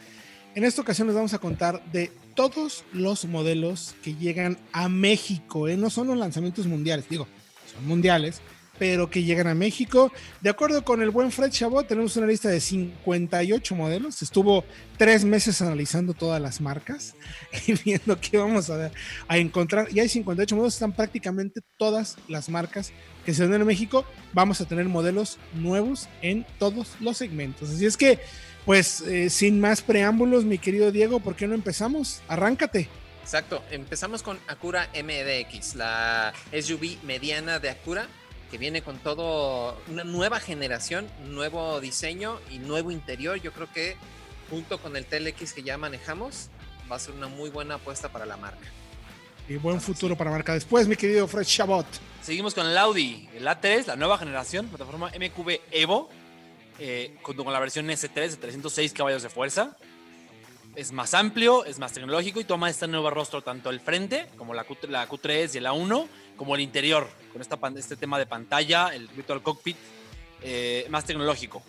[0.54, 5.68] en esta ocasión les vamos a contar de todos los modelos que llegan a México,
[5.68, 5.76] ¿eh?
[5.76, 7.28] no son los lanzamientos mundiales, digo,
[7.72, 8.40] son mundiales,
[8.82, 10.12] pero que llegan a México.
[10.40, 14.22] De acuerdo con el buen Fred Chabot, tenemos una lista de 58 modelos.
[14.22, 14.64] Estuvo
[14.98, 17.14] tres meses analizando todas las marcas
[17.68, 18.90] y viendo qué vamos a,
[19.28, 19.86] a encontrar.
[19.92, 22.92] Y hay 58 modelos, están prácticamente todas las marcas
[23.24, 24.04] que se venden en México.
[24.32, 27.70] Vamos a tener modelos nuevos en todos los segmentos.
[27.70, 28.18] Así es que,
[28.64, 32.20] pues, eh, sin más preámbulos, mi querido Diego, ¿por qué no empezamos?
[32.26, 32.88] Arráncate.
[33.22, 38.08] Exacto, empezamos con Acura MDX, la SUV mediana de Acura
[38.52, 43.40] que viene con todo una nueva generación, nuevo diseño y nuevo interior.
[43.40, 43.96] Yo creo que
[44.50, 46.50] junto con el TLX que ya manejamos,
[46.90, 48.68] va a ser una muy buena apuesta para la marca.
[49.48, 50.52] Y buen futuro para la marca.
[50.52, 51.86] Después, mi querido Fred Chabot.
[52.20, 56.10] Seguimos con el Audi, el A3, la nueva generación, plataforma MQB Evo,
[56.78, 59.78] eh, junto con la versión S3 de 306 caballos de fuerza.
[60.74, 64.54] Es más amplio, es más tecnológico y toma este nuevo rostro tanto el frente, como
[64.54, 66.06] la, Q, la Q3 y el A1,
[66.36, 69.76] como el interior, con esta, este tema de pantalla, el virtual cockpit
[70.42, 71.62] eh, más tecnológico.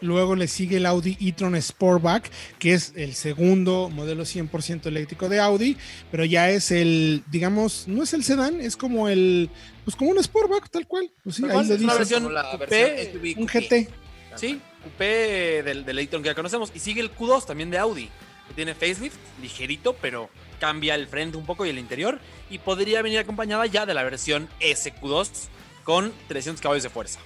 [0.00, 5.40] Luego le sigue el Audi e-tron Sportback, que es el segundo modelo 100% eléctrico de
[5.40, 5.78] Audi,
[6.10, 9.48] pero ya es el, digamos, no es el sedán, es como el,
[9.84, 11.10] pues como un Sportback tal cual.
[11.22, 13.88] Pues sí, ahí es una versión, versión un GT.
[14.36, 16.70] Sí, coupé del, del que ya conocemos.
[16.74, 18.10] Y sigue el Q2 también de Audi,
[18.46, 22.20] que tiene facelift, ligerito, pero cambia el frente un poco y el interior.
[22.50, 25.48] Y podría venir acompañada ya de la versión SQ2
[25.82, 27.18] con 300 caballos de fuerza.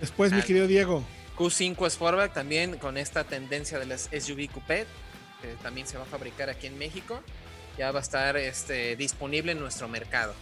[0.00, 1.04] Después, mi querido Diego.
[1.36, 4.86] Q5 Sportback también con esta tendencia de las SUV Coupé,
[5.40, 7.20] que también se va a fabricar aquí en México.
[7.78, 10.34] Ya va a estar este, disponible en nuestro mercado.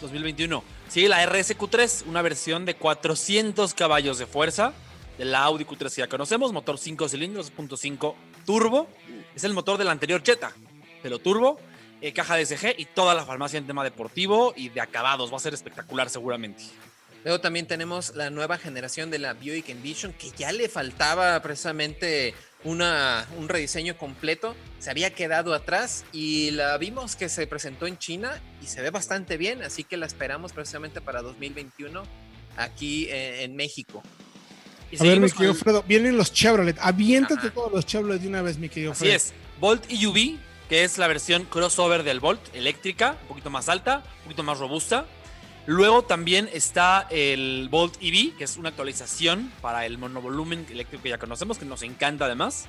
[0.00, 0.62] 2021.
[0.88, 4.74] Sigue la RSQ3, una versión de 400 caballos de fuerza
[5.18, 8.14] de la Audi Q3 que ya conocemos, motor 5 cilindros, 2.5
[8.44, 8.88] turbo.
[9.34, 10.52] Es el motor del anterior Jetta,
[11.02, 11.58] pero turbo,
[12.00, 15.32] eh, caja de SG y toda la farmacia en tema deportivo y de acabados.
[15.32, 16.64] Va a ser espectacular seguramente.
[17.24, 22.34] Luego también tenemos la nueva generación de la Buick Envision, que ya le faltaba precisamente
[22.64, 24.54] una, un rediseño completo.
[24.78, 28.90] Se había quedado atrás y la vimos que se presentó en China y se ve
[28.90, 32.02] bastante bien, así que la esperamos precisamente para 2021
[32.58, 34.02] aquí en, en México.
[35.00, 36.76] Y a ver, mi querido Fredo, vienen los Chevrolet.
[36.80, 37.50] Aviéntate Ajá.
[37.50, 39.16] todos los Chevrolet de una vez, mi querido Fredo.
[39.16, 39.34] Así es.
[39.60, 40.38] Volt EUV,
[40.68, 44.58] que es la versión crossover del Volt, eléctrica, un poquito más alta, un poquito más
[44.58, 45.06] robusta.
[45.66, 51.08] Luego también está el Volt EV, que es una actualización para el monovolumen eléctrico que
[51.08, 52.66] ya conocemos, que nos encanta además.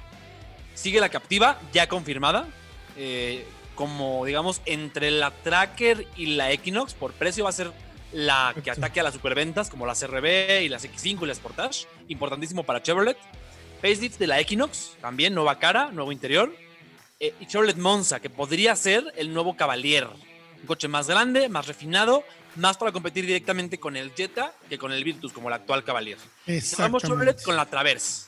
[0.75, 2.47] Sigue la Captiva, ya confirmada,
[2.95, 7.71] eh, como digamos entre la Tracker y la Equinox, por precio va a ser
[8.15, 11.85] la que ataque a las superventas, como las RB y las X5 y las Sportage,
[12.07, 13.17] importantísimo para Chevrolet.
[13.81, 16.55] Facelift de la Equinox, también nueva cara, nuevo interior.
[17.19, 20.07] Eh, y Chevrolet Monza, que podría ser el nuevo Cavalier.
[20.61, 22.23] Un coche más grande, más refinado,
[22.55, 26.17] más para competir directamente con el Jetta que con el Virtus, como el actual Cavalier.
[26.61, 28.27] Cerramos Chevrolet con la Traverse,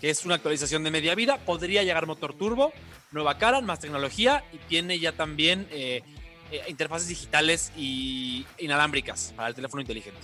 [0.00, 1.38] que es una actualización de media vida.
[1.38, 2.72] Podría llegar motor turbo,
[3.10, 6.02] nueva cara, más tecnología y tiene ya también eh,
[6.54, 10.20] eh, interfaces digitales y inalámbricas para el teléfono inteligente.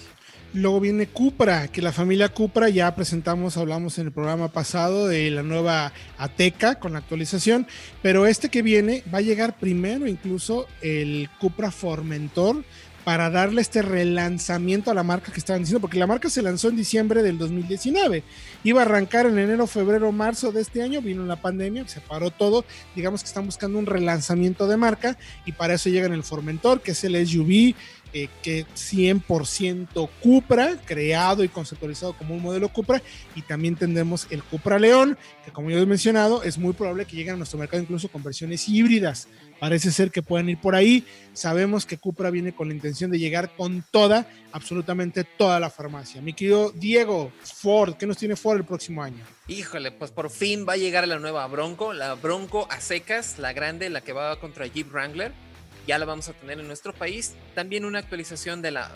[0.53, 5.31] Luego viene Cupra, que la familia Cupra ya presentamos, hablamos en el programa pasado de
[5.31, 7.67] la nueva Ateca con la actualización,
[8.01, 12.65] pero este que viene va a llegar primero incluso el Cupra Formentor
[13.10, 16.69] para darle este relanzamiento a la marca que estaban diciendo, porque la marca se lanzó
[16.69, 18.22] en diciembre del 2019,
[18.62, 22.31] iba a arrancar en enero, febrero, marzo de este año, vino la pandemia, se paró
[22.31, 26.82] todo, digamos que están buscando un relanzamiento de marca y para eso llegan el Formentor,
[26.82, 27.75] que es el SUV
[28.12, 33.02] eh, que 100% Cupra, creado y conceptualizado como un modelo Cupra,
[33.35, 37.17] y también tendremos el Cupra León, que como yo he mencionado, es muy probable que
[37.17, 39.29] lleguen a nuestro mercado incluso con versiones híbridas.
[39.61, 41.05] Parece ser que pueden ir por ahí.
[41.35, 46.23] Sabemos que Cupra viene con la intención de llegar con toda, absolutamente toda la farmacia.
[46.23, 49.23] Mi querido Diego, Ford, ¿qué nos tiene Ford el próximo año?
[49.49, 53.52] Híjole, pues por fin va a llegar la nueva Bronco, la Bronco a secas, la
[53.52, 55.50] grande, la que va contra Jeep Wrangler
[55.87, 57.35] ya la vamos a tener en nuestro país.
[57.55, 58.91] También una actualización de la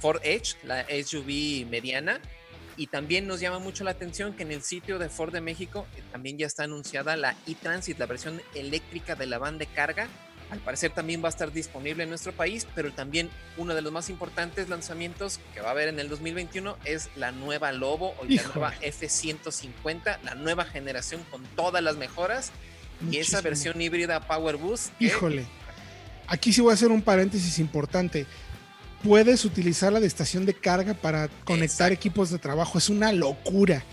[0.00, 2.20] Ford Edge, la SUV mediana.
[2.76, 5.86] Y también nos llama mucho la atención que en el sitio de Ford de México
[6.10, 10.08] también ya está anunciada la e-Transit, la versión eléctrica de la van de carga
[10.52, 13.90] al parecer también va a estar disponible en nuestro país, pero también uno de los
[13.90, 18.26] más importantes lanzamientos que va a haber en el 2021 es la nueva Lobo o
[18.28, 22.52] la nueva F150, la nueva generación con todas las mejoras
[23.10, 24.92] y esa versión híbrida Power Boost.
[25.00, 25.46] Híjole.
[26.32, 28.24] Aquí sí voy a hacer un paréntesis importante.
[29.04, 32.78] Puedes utilizarla de estación de carga para conectar equipos de trabajo.
[32.78, 33.84] Es una locura.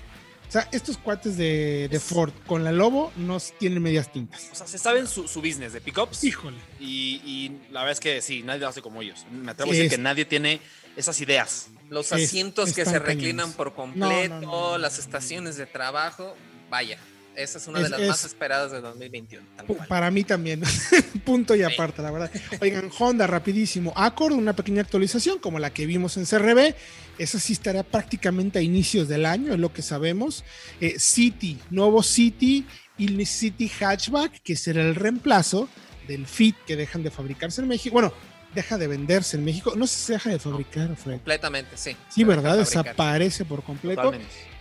[0.47, 4.51] O sea, estos cuates de, Ford con la Lobo no tienen medias tintas.
[4.53, 6.24] O sea, se saben su, business de pickups.
[6.24, 6.57] Híjole.
[6.80, 9.25] Y, la verdad es que sí, nadie lo hace como ellos.
[9.30, 10.62] Me atrevo a decir que nadie tiene
[10.95, 11.68] esas ideas.
[11.89, 16.38] Los asientos que se reclinan por completo, las estaciones de trabajo,
[16.69, 17.00] vaya.
[17.39, 19.45] Esa es una de las más esperadas de 2021.
[19.88, 20.62] Para mí también.
[21.24, 22.30] Punto y aparte, la verdad.
[22.59, 23.94] Oigan, Honda, rapidísimo.
[23.95, 26.75] Accord, una pequeña actualización como la que vimos en CRB.
[27.18, 30.44] Esa sí estará prácticamente a inicios del año, es lo que sabemos.
[30.81, 32.65] Eh, City, nuevo City
[32.97, 35.69] y City Hatchback, que será el reemplazo
[36.09, 37.94] del Fit que dejan de fabricarse en México.
[37.94, 38.12] Bueno,
[38.53, 39.74] deja de venderse en México.
[39.77, 41.13] No sé si deja de fabricar, Fred.
[41.13, 41.95] Completamente, sí.
[42.09, 42.57] Sí, ¿verdad?
[42.57, 44.12] Desaparece por completo.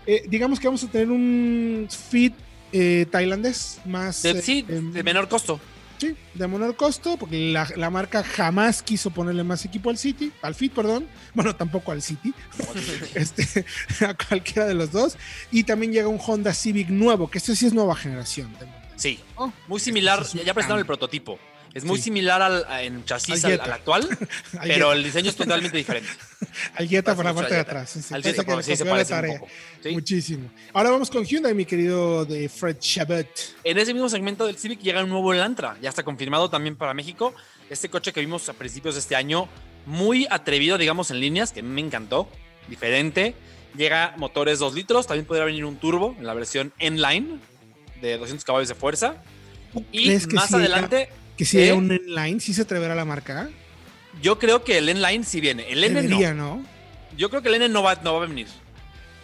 [0.06, 2.34] Eh, digamos que vamos a tener un Fit
[2.72, 4.22] eh, tailandés más...
[4.22, 5.60] De, sí, em, de menor costo.
[5.98, 10.54] Sí, de menor costo, porque la, marca jamás quiso ponerle más equipo al City, al
[10.54, 11.08] Fit, perdón.
[11.34, 12.32] Bueno, tampoco al City,
[13.14, 13.64] este,
[14.06, 15.16] a cualquiera de los dos.
[15.50, 18.50] Y también llega un Honda Civic nuevo, que este sí es nueva generación.
[18.96, 21.38] Sí, oh, muy similar, ya presentaron el prototipo.
[21.74, 24.08] Es muy similar al, en chasis al, actual,
[24.62, 26.08] pero el diseño es totalmente diferente.
[26.74, 27.90] al Jetta por la parte de atrás.
[27.90, 29.48] Sí, al Jetta que sí, se parece un poco.
[29.90, 30.50] Muchísimo.
[30.72, 33.28] Ahora vamos con Hyundai, mi querido de Fred Chabot.
[33.64, 35.76] En ese mismo segmento del Civic llega un nuevo Elantra.
[35.80, 37.34] Ya está confirmado también para México.
[37.70, 39.48] Este coche que vimos a principios de este año,
[39.86, 42.28] muy atrevido, digamos, en líneas, que me encantó.
[42.68, 43.34] Diferente.
[43.76, 45.06] Llega motores 2 litros.
[45.06, 47.38] También podría venir un turbo en la versión N-Line
[48.00, 49.22] de 200 caballos de fuerza.
[49.92, 51.72] Y más adelante que si ¿Eh?
[51.72, 53.48] un N-Line, ¿sí se atreverá la marca?
[54.20, 55.70] Yo creo que el N-Line sí viene.
[55.70, 56.34] El N no.
[56.34, 56.64] no.
[57.16, 58.48] Yo creo que el N no va, no va a venir.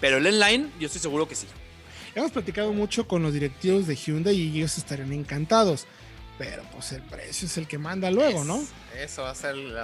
[0.00, 1.49] Pero el N-Line, yo estoy seguro que sí.
[2.14, 5.87] Hemos platicado mucho con los directivos de Hyundai y ellos estarían encantados.
[6.38, 8.64] Pero pues el precio es el que manda luego, ¿no?
[8.96, 9.76] Eso va a ser el,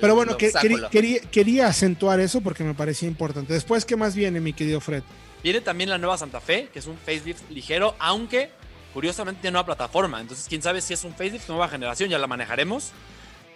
[0.00, 3.52] Pero bueno, quería, quería, acentuar eso porque me parecía importante.
[3.52, 5.02] Después, ¿qué más viene, mi querido Fred?
[5.42, 8.50] Viene también la nueva Santa Fe, que es un facelift ligero, aunque
[8.94, 12.28] Curiosamente tiene nueva plataforma, entonces quién sabe si es un facelift nueva generación, ya la
[12.28, 12.92] manejaremos,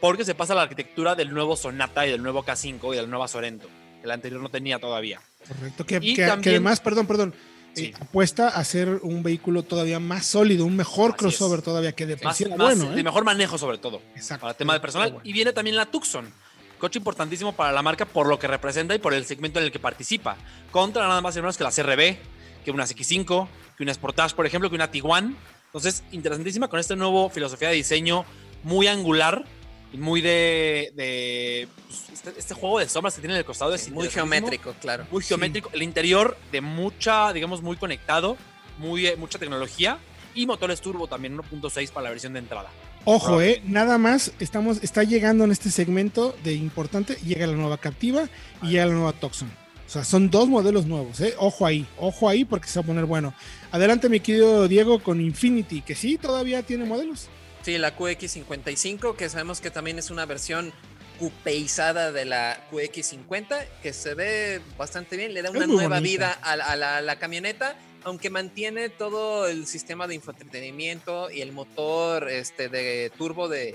[0.01, 3.27] porque se pasa la arquitectura del nuevo Sonata y del nuevo K5 y del nuevo
[3.29, 3.69] Sorento,
[4.01, 5.21] que el anterior no tenía todavía.
[5.47, 7.35] Correcto, que, además, perdón, perdón,
[7.77, 12.17] eh, apuesta a ser un vehículo todavía más sólido, un mejor crossover todavía que de
[12.17, 12.91] más, bueno.
[12.91, 13.05] De ¿eh?
[13.05, 15.21] mejor manejo sobre todo, Exacto, para el tema de personal.
[15.23, 16.33] Y viene también la Tucson,
[16.81, 19.73] coche importantísimo para la marca por lo que representa y por el segmento en el
[19.73, 20.37] que participa,
[20.73, 22.17] contra nada más y menos que la CRB,
[22.65, 25.37] que una X5, que una Sportage, por ejemplo, que una Tiguan.
[25.67, 28.25] Entonces, interesantísima con esta nueva filosofía de diseño
[28.65, 29.45] muy angular
[29.93, 33.91] y muy de, pues, este, este, juego de sombras que tiene en el costado es
[33.91, 35.07] muy geométrico, claro.
[35.11, 35.71] Muy geométrico.
[35.73, 38.37] El interior de mucha, digamos, muy conectado,
[38.79, 39.99] muy, eh, mucha tecnología
[40.35, 42.71] y motores turbo también 1.6 para la versión de entrada.
[43.05, 47.79] Ojo, eh, nada más estamos, está llegando en este segmento de importante, llega la nueva
[47.79, 48.29] Captiva
[48.63, 49.51] y llega la nueva Tucson.
[49.89, 51.35] O sea, son dos modelos nuevos, ¿eh?
[51.39, 53.33] Ojo ahí, ojo ahí porque se va a poner bueno.
[53.73, 57.29] Adelante, mi querido Diego, con Infinity, que sí, todavía tiene modelos.
[57.63, 60.75] Sí, la QX55, que sabemos que también es una versión
[61.19, 66.77] cupeizada de la QX50, que se ve bastante bien, le da una nueva vida a,
[66.77, 73.49] la, camioneta, aunque mantiene todo el sistema de infoentretenimiento y el motor este, de turbo
[73.49, 73.75] de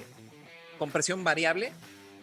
[0.77, 1.73] compresión variable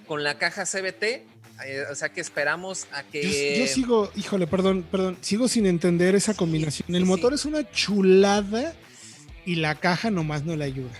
[0.06, 3.58] con la caja CBT eh, o sea que esperamos a que.
[3.60, 6.94] Yo, sigo, híjole, perdón, perdón, sigo sin entender esa combinación.
[6.94, 8.74] El motor es una chulada
[9.44, 10.90] y la caja nomás no le ayuda.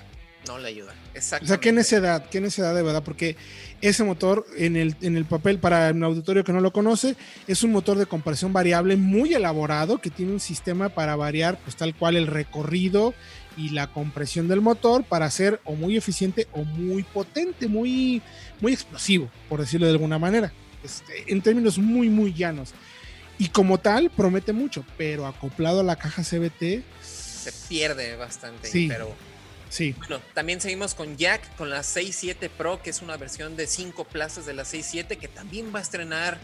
[0.47, 1.45] No le ayuda, exacto.
[1.45, 3.37] O sea, qué necedad, qué necedad de verdad, porque
[3.83, 7.15] ese motor en el, en el papel, para un auditorio que no lo conoce,
[7.47, 11.77] es un motor de compresión variable muy elaborado que tiene un sistema para variar, pues
[11.77, 13.15] tal cual el recorrido
[13.57, 18.23] y la compresión del motor para ser o muy eficiente o muy potente, muy,
[18.61, 20.53] muy explosivo, por decirlo de alguna manera,
[20.85, 22.73] este, en términos muy, muy llanos.
[23.39, 26.83] Y como tal, promete mucho, pero acoplado a la caja CBT...
[27.03, 29.15] Se pierde bastante, sí, pero...
[29.71, 29.95] Sí.
[29.99, 34.05] Bueno, también seguimos con Jack, con la 6.7 Pro, que es una versión de 5
[34.05, 36.39] plazas de la 6.7, que también va a estrenar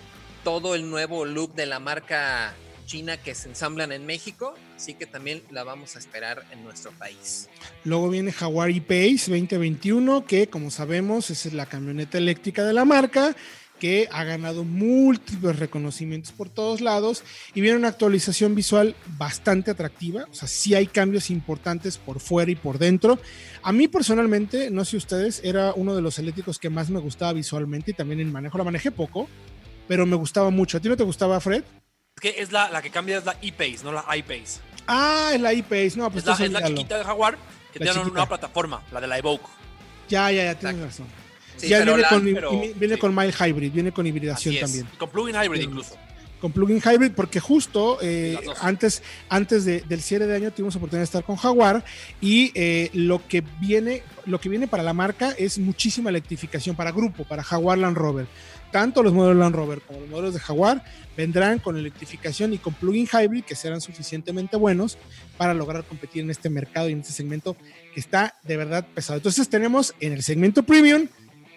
[0.45, 2.55] todo el nuevo look de la marca
[2.87, 6.93] China que se ensamblan en México, así que también la vamos a esperar en nuestro
[6.93, 7.49] país.
[7.85, 13.37] Luego viene Jaguar E-Pace 2021, que como sabemos es la camioneta eléctrica de la marca
[13.79, 17.23] que ha ganado múltiples reconocimientos por todos lados
[17.55, 22.51] y viene una actualización visual bastante atractiva, o sea, sí hay cambios importantes por fuera
[22.51, 23.19] y por dentro.
[23.63, 27.33] A mí personalmente, no sé ustedes, era uno de los eléctricos que más me gustaba
[27.33, 29.29] visualmente y también en manejo, la manejé poco,
[29.87, 30.79] pero me gustaba mucho.
[30.79, 31.63] ¿A ti no te gustaba, Fred?
[32.21, 34.61] Que es la, la que cambia es la E-Pace, no la iPace.
[34.87, 37.37] Ah, es la E-Pace, no, pues es, la, es la chiquita de Jaguar
[37.75, 39.45] que tiene una nueva plataforma, la de la Evoque.
[40.09, 41.07] Ya, ya, ya, tienes razón.
[41.59, 43.01] Sí, ya viene, la- con, pero- viene sí.
[43.01, 44.89] con mild hybrid, viene con hibridación también.
[44.97, 45.67] Con plugin hybrid Sí.
[45.67, 45.97] incluso.
[46.41, 51.01] Con plugin hybrid, porque justo eh, antes, antes de- del cierre de año tuvimos oportunidad
[51.01, 51.83] de estar con Jaguar
[52.21, 56.93] y eh, lo que viene, lo que viene para la marca es muchísima electrificación para
[56.93, 58.27] grupo, para Jaguar Land Rover.
[58.71, 60.85] Tanto los modelos Land Rover como los modelos de Jaguar
[61.17, 64.99] vendrán con electrificación y con plugin hybrid que serán suficientemente buenos
[65.39, 67.57] para lograr competir en este mercado y en este segmento
[67.95, 69.17] que está de verdad pesado.
[69.17, 71.07] Entonces tenemos en el segmento premium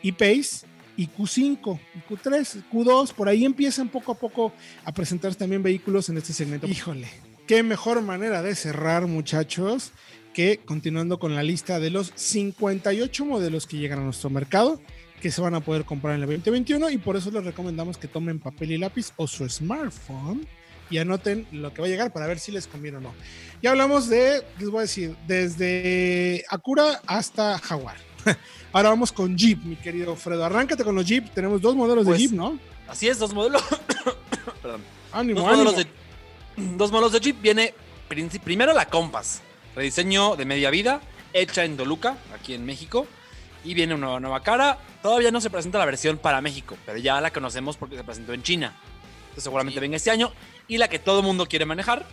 [0.03, 0.65] e-Pace
[0.99, 4.51] y Q5, y Q3, Q2, por ahí empiezan poco a poco
[4.83, 6.67] a presentarse también vehículos en este segmento.
[6.67, 7.07] Híjole,
[7.47, 9.93] qué mejor manera de cerrar, muchachos,
[10.33, 14.81] que continuando con la lista de los 58 modelos que llegan a nuestro mercado
[15.21, 18.09] que se van a poder comprar en el 2021 y por eso les recomendamos que
[18.09, 20.45] tomen papel y lápiz o su smartphone
[20.89, 23.13] y anoten lo que va a llegar para ver si les conviene o no.
[23.61, 28.08] Ya hablamos de, les voy a decir, desde Acura hasta Jaguar.
[28.73, 30.45] Ahora vamos con Jeep, mi querido Fredo.
[30.45, 31.29] Arráncate con los Jeep.
[31.33, 32.59] Tenemos dos modelos Pues, de Jeep, ¿no?
[32.87, 33.63] Así es, dos modelos.
[34.61, 34.81] Perdón.
[35.11, 35.63] Ánimo, Dos ánimo.
[35.71, 35.85] modelos,
[36.57, 37.41] de, dos modelos de Jeep.
[37.41, 37.73] Viene
[38.43, 39.41] primero la Compass,
[39.75, 41.01] rediseño de media vida,
[41.33, 43.07] hecha en Toluca, aquí en México.
[43.63, 44.77] Y viene una nueva, cara.
[45.01, 48.33] Todavía no se presenta la versión para México, pero ya la conocemos porque se presentó
[48.33, 48.73] en China.
[49.23, 49.81] Entonces seguramente Sí.
[49.81, 50.31] venga este año.
[50.67, 52.05] Y la que todo el mundo quiere manejar,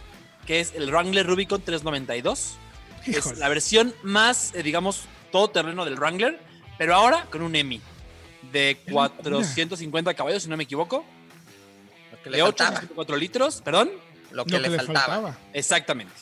[0.47, 2.55] que es el Wrangler Rubicon 392.
[3.07, 6.41] Es la versión más, eh, digamos, todoterreno del Wrangler,
[6.79, 7.81] pero ahora con un EMI
[8.53, 9.23] de Qué locura.
[9.23, 11.05] 450 caballos, si no me equivoco,
[12.23, 12.89] que de 8 faltaba.
[12.95, 13.91] 4 litros, perdón.
[14.33, 15.37] Lo que, Lo le, faltaba.
[15.53, 16.13] Exactamente.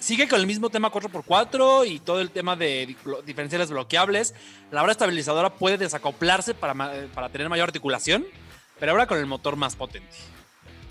[0.00, 4.34] Sigue con el mismo tema 4x4 y todo el tema de diferenciales bloqueables.
[4.70, 8.26] La barra estabilizadora puede desacoplarse para, eh, para tener mayor articulación,
[8.80, 10.16] pero ahora con el motor más potente.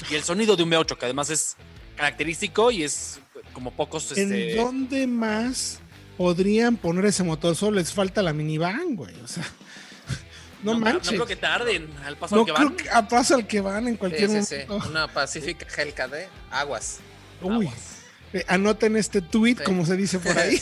[0.10, 1.58] Y el sonido de un V8, que además es
[1.98, 3.20] característico y es
[3.54, 4.12] como pocos...
[4.12, 5.80] Este, ¿En dónde más
[6.18, 7.56] podrían poner ese motor?
[7.56, 9.14] Solo les falta la minivan, güey.
[9.24, 9.44] O sea,
[10.64, 11.12] no, no, manches.
[11.12, 12.78] No creo que tarden al paso No al que creo van.
[12.78, 14.56] que a paso al que van en cualquier sí, sí.
[14.68, 14.90] momento.
[14.90, 16.12] Una Pacific Hellcat,
[16.52, 17.00] Aguas.
[17.42, 17.76] Uy, Aguas.
[18.34, 20.62] eh, anoten este tweet, como se dice por ahí.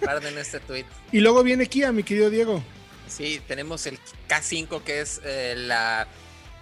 [0.00, 0.86] Guarden este tweet.
[1.12, 2.62] y luego viene Kia, mi querido Diego.
[3.08, 3.98] Sí, tenemos el
[4.28, 6.06] K5 que es eh, la,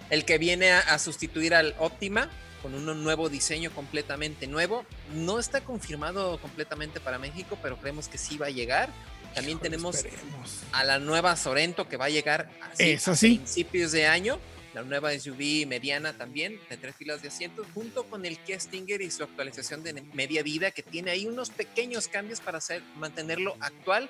[0.09, 2.29] el que viene a, a sustituir al Optima
[2.61, 4.85] con un nuevo diseño completamente nuevo.
[5.13, 8.89] No está confirmado completamente para México, pero creemos que sí va a llegar.
[9.35, 10.59] También Híjole, tenemos esperemos.
[10.71, 13.35] a la nueva Sorento que va a llegar así, a sí.
[13.35, 14.39] principios de año.
[14.73, 19.01] La nueva SUV mediana también, de tres filas de asientos, junto con el Kia Stinger
[19.01, 23.57] y su actualización de media vida, que tiene ahí unos pequeños cambios para hacer, mantenerlo
[23.61, 24.09] actual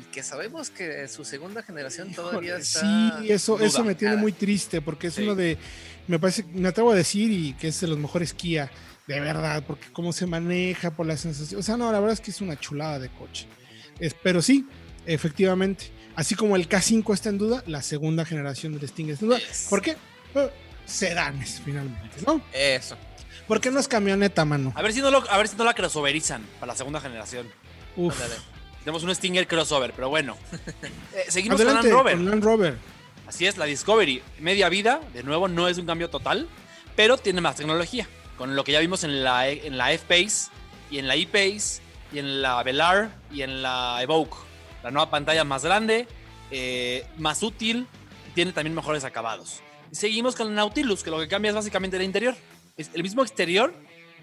[0.00, 2.80] y que sabemos que su segunda generación todavía está.
[3.20, 5.22] sí, eso, eso me tiene muy triste porque es Sí.
[5.22, 5.58] uno de,
[6.06, 8.70] me parece, me atrevo a decir y que es de los mejores Kia,
[9.06, 12.20] de verdad, porque cómo se maneja, por la sensación, o sea, no, la verdad es
[12.20, 13.46] que es una chulada de coche.
[13.98, 14.66] Es- pero sí,
[15.06, 19.28] efectivamente, así como el K5 está en duda, la segunda generación del Stinger está en
[19.30, 19.38] duda.
[19.38, 19.96] Es- ¿Por qué?
[20.34, 20.50] Eh,
[20.86, 22.40] sedanes, finalmente, ¿no?
[22.52, 22.96] Eso.
[23.46, 24.72] Porque no es camioneta, mano.
[24.76, 27.46] A ver si no lo, a ver si no la crossoverizan para la segunda generación.
[27.96, 28.12] Uf.
[28.14, 28.34] ándale.
[28.80, 30.36] Tenemos un Stinger crossover, pero bueno.
[31.14, 32.14] Eh, seguimos Adelante, con Land Rover.
[32.16, 32.78] con Land Rover.
[33.26, 36.48] Así es, la Discovery, media vida, de nuevo, no es un cambio total,
[36.94, 38.06] pero tiene más tecnología.
[38.36, 40.50] Con lo que ya vimos en la, en la F-Pace,
[40.90, 41.80] y en la E-Pace,
[42.12, 44.36] y en la Velar, y en la Evoque.
[44.82, 46.06] La nueva pantalla más grande,
[46.50, 47.86] eh, más útil,
[48.34, 49.60] tiene también mejores acabados.
[49.90, 52.36] Seguimos con la Nautilus, que lo que cambia es básicamente el interior.
[52.76, 53.74] Es el mismo exterior,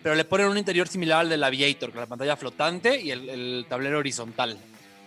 [0.05, 3.27] pero le ponen un interior similar al del Aviator, con la pantalla flotante y el,
[3.27, 4.55] el tablero horizontal.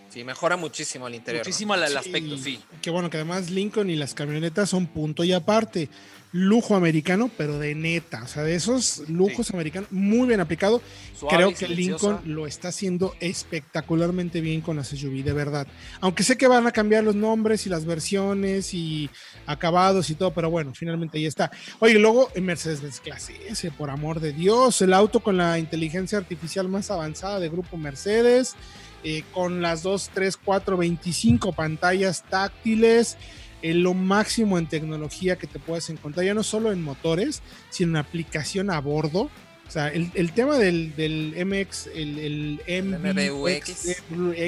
[0.09, 1.45] Sí, mejora muchísimo el interior.
[1.45, 2.59] Muchísimo el, el Sí, aspecto, sí.
[2.81, 5.89] Que bueno, que además Lincoln y las camionetas son punto y aparte.
[6.31, 8.21] Lujo americano, pero de neta.
[8.23, 9.53] O sea, de esos lujos Sí.
[9.55, 10.79] americanos, muy bien aplicado.
[11.17, 12.07] Suave Creo que silenciosa.
[12.11, 15.67] Lincoln lo está haciendo espectacularmente bien con las SUV, de verdad.
[16.01, 19.09] Aunque sé que van a cambiar los nombres y las versiones y
[19.47, 21.49] acabados y todo, pero bueno, finalmente ahí está.
[21.79, 26.17] Oye, luego en Mercedes-Benz Clase S, por amor de Dios, el auto con la inteligencia
[26.19, 28.55] artificial más avanzada de grupo Mercedes,
[29.03, 33.17] eh, con las 2, 3, 4, 25 pantallas táctiles.
[33.61, 37.91] eh, lo máximo en tecnología que te puedes encontrar, ya no solo en motores, sino
[37.91, 39.29] en aplicación a bordo
[39.67, 43.67] O sea, el, el tema del, del MX, el, el MBUX,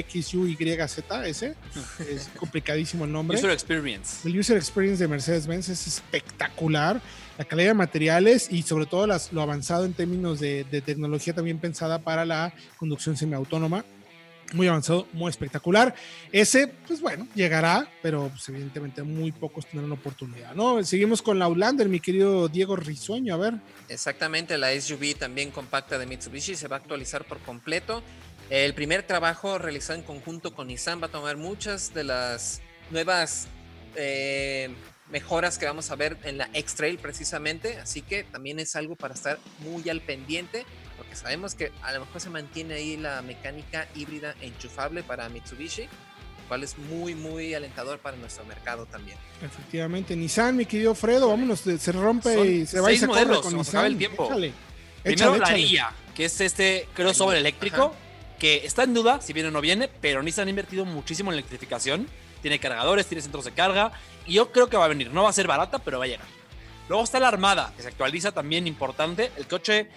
[0.08, 1.54] XUYZ, ese,
[2.10, 3.38] es complicadísimo el nombre.
[3.38, 4.26] User Experience.
[4.26, 7.00] El User Experience de Mercedes-Benz es espectacular.
[7.38, 11.34] La calidad de materiales y sobre todo las, lo avanzado en términos de, de tecnología
[11.34, 13.84] también pensada para la conducción semiautónoma
[14.54, 15.94] muy avanzado, muy espectacular.
[16.30, 20.82] Ese, pues bueno, llegará, pero pues, evidentemente muy pocos tendrán oportunidad, ¿no?
[20.84, 23.54] Seguimos con la Outlander, mi querido Diego Risueño, a ver.
[23.88, 28.02] Exactamente, la SUV también compacta de Mitsubishi se va a actualizar por completo.
[28.50, 33.48] El primer trabajo realizado en conjunto con Nissan va a tomar muchas de las nuevas
[33.96, 34.74] eh,
[35.12, 39.14] mejoras que vamos a ver en la X-Trail precisamente, así que también es algo para
[39.14, 40.64] estar muy al pendiente
[40.96, 45.82] porque sabemos que a lo mejor se mantiene ahí la mecánica híbrida enchufable para Mitsubishi,
[45.82, 49.16] lo cual es muy, muy alentador para nuestro mercado también.
[49.42, 53.56] Efectivamente, Nissan, mi querido Fredo, vámonos, se rompe y se va y se modelos, con
[53.56, 53.86] Nissan.
[53.86, 54.26] el tiempo.
[54.26, 54.52] Échale,
[55.02, 57.94] Primero la Ria, que es este crossover eléctrico,
[58.38, 61.38] que está en duda si viene o no viene, pero Nissan ha invertido muchísimo en
[61.38, 62.06] electrificación.
[62.42, 63.92] Tiene cargadores, tiene centros de carga,
[64.26, 65.10] y yo creo que va a venir.
[65.10, 66.26] No va a ser barata, pero va a llegar.
[66.88, 69.30] Luego está la Armada, que se actualiza también importante.
[69.36, 69.88] El coche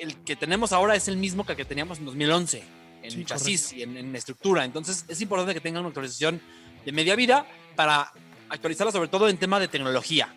[0.00, 2.62] el que tenemos ahora es el mismo que el que teníamos en 2011,
[3.02, 4.64] en chasis y en, estructura.
[4.64, 6.40] Entonces es importante que tengan una actualización
[6.84, 7.46] de media vida
[7.76, 8.12] para
[8.48, 10.32] actualizarla sobre todo en tema de tecnología,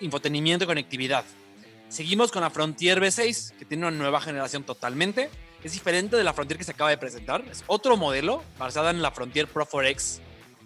[0.00, 1.24] infotenimiento y conectividad.
[1.88, 5.28] Seguimos con la Frontier V6, que tiene una nueva generación totalmente.
[5.62, 7.44] Es diferente de la Frontier que se acaba de presentar.
[7.50, 10.20] Es otro modelo basada en la Frontier Pro 4X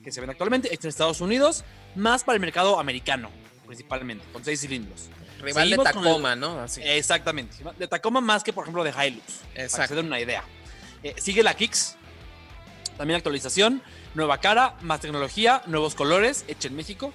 [0.06, 1.64] que se ven actualmente, en Estados Unidos,
[1.96, 3.28] más para el mercado americano,
[3.66, 5.08] principalmente, con seis cilindros.
[5.40, 6.64] Rival de Tacoma, ¿no?
[6.78, 7.56] Exactamente.
[7.76, 9.40] De Tacoma más que, por ejemplo, de Hilux.
[9.56, 9.72] Exacto.
[9.72, 10.44] Para que se den una idea.
[11.02, 11.96] Eh, sigue la Kicks.
[12.96, 13.82] También actualización.
[14.14, 17.12] Nueva cara, más tecnología, nuevos colores, hecha en México.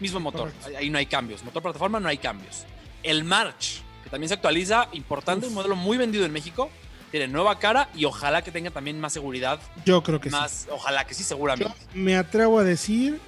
[0.00, 0.50] Mismo motor.
[0.78, 1.44] Ahí no hay cambios.
[1.44, 2.64] Motor plataforma no hay cambios.
[3.02, 4.88] El March, que también se actualiza.
[4.92, 6.70] Importante, un modelo muy vendido en México.
[7.10, 9.60] Tiene nueva cara y ojalá que tenga también más seguridad.
[9.84, 10.68] Yo creo que más, sí.
[10.70, 11.74] Ojalá que sí, seguramente.
[11.94, 13.20] me atrevo a decir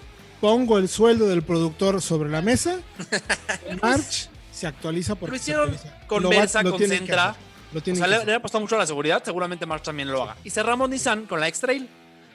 [0.43, 2.81] pongo el sueldo del productor sobre la mesa.
[3.83, 5.31] March se actualiza porque.
[5.31, 5.77] Lo hicieron
[6.09, 7.37] con Versa, con Centra.
[7.75, 10.37] o sea, le, le, ha apostado mucho a la seguridad, seguramente March también lo haga.
[10.43, 11.89] Y cerramos Nissan con la X-Trail,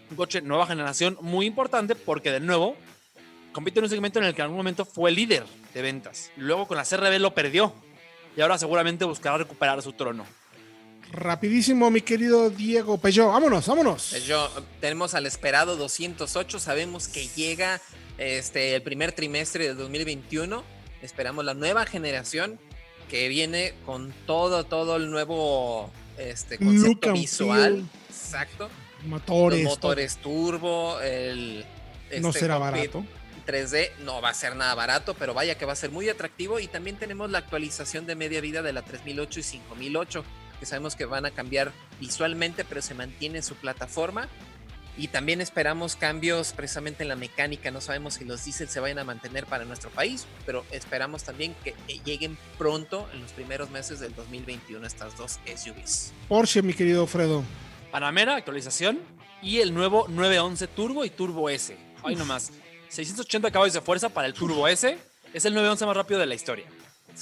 [0.10, 2.77] un coche nueva generación muy importante porque, de nuevo,
[3.51, 6.32] compite en un segmento en el que en algún momento fue líder de ventas.
[6.38, 7.74] Luego con la CRB lo perdió
[8.38, 10.25] y ahora seguramente buscará recuperar su trono.
[11.11, 13.31] Rapidísimo, mi querido Diego Peugeot.
[13.31, 14.09] Vámonos, vámonos.
[14.11, 16.59] Peugeot, tenemos al esperado 208.
[16.59, 17.81] Sabemos que llega
[18.17, 22.59] este, el primer trimestre de 2021 esperamos la nueva generación
[23.09, 27.85] que viene con todo, todo el nuevo este, concepto visual.
[28.09, 28.70] Exacto.
[29.05, 29.63] Motores.
[29.63, 31.65] Los motores turbo, el...
[32.20, 33.05] no este será barato.
[33.46, 36.59] 3D no va a ser nada barato, pero vaya que va a ser muy atractivo.
[36.59, 40.25] Y también tenemos la actualización de media vida de la 3008 y 5008,
[40.59, 44.27] que sabemos que van a cambiar visualmente, pero se mantiene su plataforma.
[45.00, 47.70] Y también esperamos cambios precisamente en la mecánica.
[47.70, 51.55] No sabemos si los diésel se vayan a mantener para nuestro país, pero esperamos también
[51.63, 56.13] que lleguen pronto en los primeros meses del 2021 estas dos SUVs.
[56.27, 57.43] Porsche, mi querido Fredo.
[57.91, 59.00] Panamera, actualización.
[59.43, 61.77] Y el nuevo 911 Turbo y Turbo S.
[62.03, 62.51] Ahí nomás.
[62.89, 64.98] 680 caballos de fuerza para el Turbo S.
[65.31, 66.65] Es el 911 más rápido de la historia.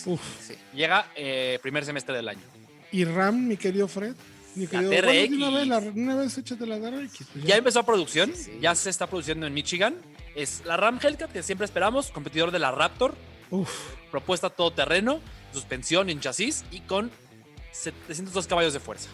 [0.06, 0.22] Uf.
[0.42, 0.56] Sí.
[0.74, 2.42] Llega eh, primer semestre del año.
[2.96, 4.16] ¿Y RAM, mi querido Fred?
[4.56, 5.30] Mi querido, la TRX.
[5.30, 7.18] Bueno, una, vez, la, una vez échate la TRX.
[7.34, 7.50] Pues ya.
[7.50, 7.56] ya.
[7.58, 8.52] empezó a producción, sí, sí.
[8.62, 9.96] ya se está produciendo en Michigan.
[10.34, 13.14] Es la Ram Hellcat que siempre esperamos, competidor de la Raptor.
[13.52, 13.70] Uf.
[14.12, 15.20] Propuesta todoterreno,
[15.52, 17.12] suspensión en chasis y con
[17.74, 19.10] 702 caballos de fuerza.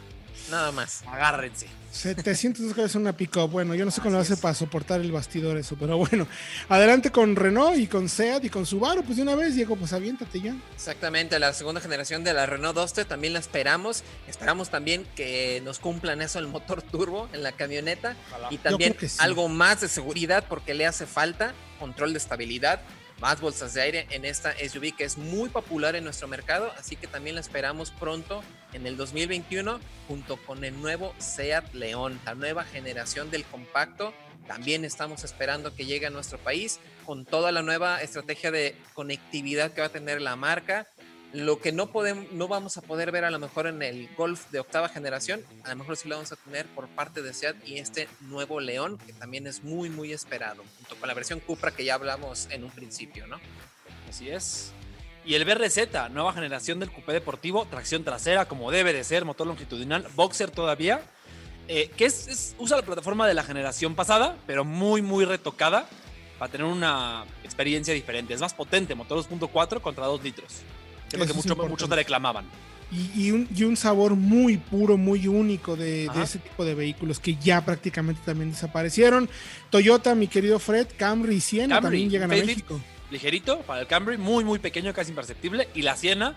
[0.49, 1.04] Nada más.
[1.08, 1.67] Agárrense.
[1.91, 3.49] 702 caballos en una pick-up.
[3.49, 6.27] Bueno, yo no sé cómo lo hace para soportar el bastidor eso, pero bueno.
[6.69, 9.04] Adelante con Renault y con Seat y con Subaru.
[9.04, 10.56] Pues de una vez, Diego, pues aviéntate ya.
[10.73, 14.04] Exactamente, la segunda generación de la Renault Duster también la esperamos.
[14.27, 18.15] Esperamos también que nos cumplan eso el motor turbo en la camioneta.
[18.30, 18.47] Ojalá.
[18.51, 19.08] Y también sí.
[19.19, 22.82] algo más de seguridad porque le hace falta control de estabilidad
[23.21, 26.95] más bolsas de aire en esta SUV que es muy popular en nuestro mercado, así
[26.95, 32.34] que también la esperamos pronto en el 2021 junto con el nuevo Seat León, la
[32.34, 34.12] nueva generación del compacto.
[34.47, 39.71] También estamos esperando que llegue a nuestro país con toda la nueva estrategia de conectividad
[39.71, 40.88] que va a tener la marca.
[41.34, 44.50] Lo que no, podemos, no vamos a poder ver a lo mejor en el Golf
[44.52, 47.56] de octava generación, a lo mejor sí lo vamos a tener por parte de SEAT
[47.65, 51.72] y este nuevo León, que también es muy, muy esperado, junto con la versión Cupra
[51.72, 53.39] que ya hablamos en un principio, ¿no?
[54.10, 54.74] Así es.
[55.24, 59.48] Y el BRZ, nueva generación del coupé deportivo, tracción trasera, como debe de ser, motor
[59.48, 61.02] longitudinal, boxer todavía,
[61.70, 65.88] eh, que es, es, usa la plataforma de la generación pasada, pero muy, muy retocada
[66.38, 68.34] para tener una experiencia diferente.
[68.34, 70.63] Es más potente, motor 2.4 contra 2 litros.
[71.12, 72.45] Que es lo que mucho- muchos le reclamaban.
[72.91, 77.19] Y, y un, y un sabor muy puro, muy único de, ese tipo de vehículos
[77.21, 79.30] que ya prácticamente también desaparecieron.
[79.69, 82.36] Toyota, mi querido Fred, Camry y Siena Camry, también llegan a.
[82.36, 82.82] México.
[83.10, 85.69] ligerito para el Camry, muy muy pequeño, casi imperceptible.
[85.74, 86.36] Y la Siena,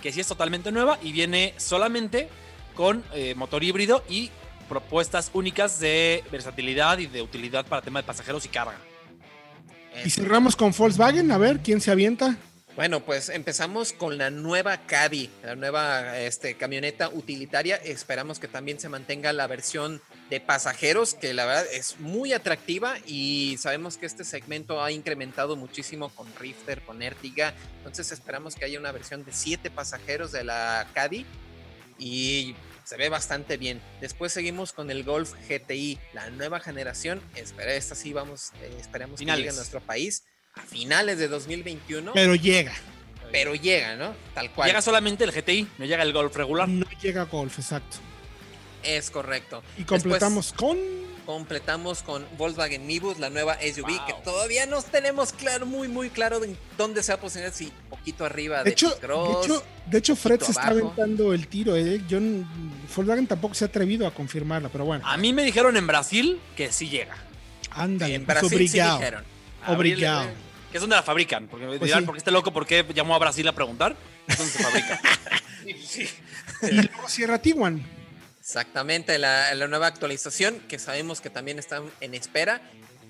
[0.00, 2.28] que sí es totalmente nueva y viene solamente
[2.76, 4.30] con eh, motor híbrido y
[4.68, 8.78] propuestas únicas de versatilidad y de utilidad para tema de pasajeros y carga.
[10.04, 12.36] Y cerramos con Volkswagen, a ver quién se avienta.
[12.76, 17.76] Bueno, pues empezamos con la nueva Caddy, la nueva este, camioneta utilitaria.
[17.76, 22.98] Esperamos que también se mantenga la versión de pasajeros, que la verdad es muy atractiva
[23.06, 27.54] y sabemos que este segmento ha incrementado muchísimo con Rifter, con Ertiga.
[27.78, 31.24] Entonces esperamos que haya una versión de siete pasajeros de la Caddy
[31.98, 33.80] y se ve bastante bien.
[34.02, 37.22] Después seguimos con el Golf GTI, la nueva generación.
[37.36, 39.56] Espera, esta sí vamos, eh, esperamos que llegue a Finales.
[39.56, 40.24] nuestro país
[40.56, 42.72] a finales de 2021 Pero llega.
[43.32, 44.14] pero llega, ¿no?
[44.34, 44.68] Tal cual.
[44.68, 46.68] Llega solamente el GTI, no llega el Golf regular.
[46.68, 47.98] No llega Golf, exacto.
[48.82, 49.62] Es correcto.
[49.78, 50.78] Y completamos con.
[51.26, 54.06] Completamos con Volkswagen Nibus, la nueva SUV, Wow.
[54.06, 57.72] que todavía no tenemos claro, muy, muy claro de dónde se va a posicionar, si
[57.90, 58.94] poquito arriba de, De hecho, de
[59.42, 61.74] hecho, de hecho, Fred se está aventando el tiro.
[61.76, 62.00] ¿eh?
[62.08, 62.20] Yo,
[62.94, 65.04] Volkswagen tampoco se ha atrevido a confirmarla, pero bueno.
[65.04, 67.16] A mí me dijeron en Brasil que sí llega.
[67.72, 68.98] Ándale, en pues, Brasil sí obrigado.
[68.98, 69.24] dijeron.
[69.24, 69.74] Eh,
[70.76, 71.46] Que es donde la fabrican.
[71.48, 72.04] Porque Pues dirán, sí.
[72.04, 72.52] ¿por qué este loco?
[72.52, 73.96] ¿Por qué llamó a Brasil a preguntar?
[74.26, 75.00] Es donde se fabrica.
[76.62, 77.82] Y luego cierra Tiguan.
[78.40, 82.60] Exactamente, la, la nueva actualización que sabemos que también están en espera.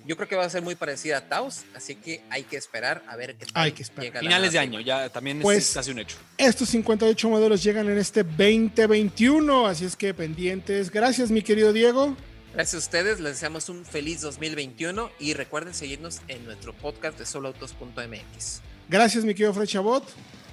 [0.06, 3.02] Yo creo que va a ser muy parecida a Taos, así que hay que esperar
[3.08, 4.20] a ver qué tal Hay que esperar.
[4.20, 6.16] Finales de año, ya también es- Pues- es casi un hecho.
[6.38, 10.90] Estos 58 modelos llegan en este 2021, así es que pendientes.
[10.92, 12.16] Gracias, mi querido Diego.
[12.56, 17.26] Gracias a ustedes, les deseamos un feliz 2021 y recuerden seguirnos en nuestro podcast de
[17.26, 18.62] soloautos.mx.
[18.88, 20.02] Gracias, mi querido Fred Chabot.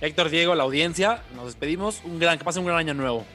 [0.01, 2.01] Héctor, Diego, la audiencia, nos despedimos.
[2.03, 3.25] Un gran, que pasen un gran año nuevo.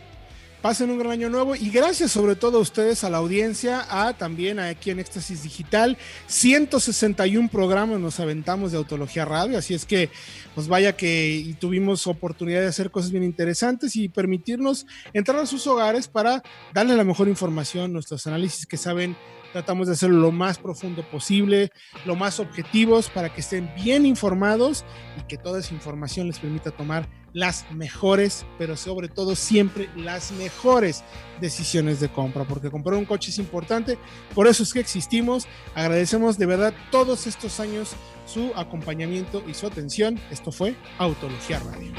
[0.62, 4.14] Pasen un gran año nuevo y gracias sobre todo a ustedes, a la audiencia, a
[4.14, 5.96] también aquí en Éxtasis Digital.
[6.26, 10.10] 161 programas nos aventamos de Autología Radio, así es que
[10.56, 15.64] pues vaya que tuvimos oportunidad de hacer cosas bien interesantes y permitirnos entrar a sus
[15.68, 16.42] hogares para
[16.74, 19.16] darle la mejor información, nuestros análisis que saben,
[19.52, 21.70] tratamos de hacerlo lo más profundo posible,
[22.04, 24.84] lo más objetivos para que estén bien informados
[25.20, 30.32] y que toda esa información les permita tomar las mejores, pero sobre todo siempre las
[30.32, 31.04] mejores
[31.40, 33.98] decisiones de compra, porque comprar un coche es importante,
[34.34, 37.94] por eso es que existimos, agradecemos de verdad todos estos años
[38.26, 41.92] su acompañamiento y su atención, esto fue Autología Radio.